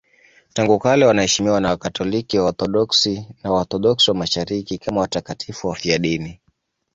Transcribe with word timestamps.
Tangu 0.53 0.79
kale 0.79 1.05
wanaheshimiwa 1.05 1.59
na 1.61 1.69
Wakatoliki, 1.69 2.39
Waorthodoksi 2.39 3.27
na 3.43 3.51
Waorthodoksi 3.51 4.11
wa 4.11 4.17
Mashariki 4.17 4.77
kama 4.77 5.01
watakatifu 5.01 5.67
wafiadini. 5.67 6.39